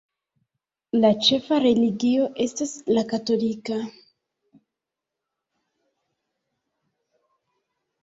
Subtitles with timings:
[1.03, 3.79] La ĉefa religio estas la katolika.